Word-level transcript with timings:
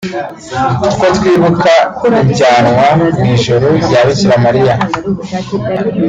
kuko 0.79 1.03
twibuka 1.15 1.73
ijyanwa 2.23 2.85
mu 2.99 3.09
ijuru 3.33 3.67
rya 3.85 4.01
Bikira 4.07 4.35
Mariya 4.45 4.75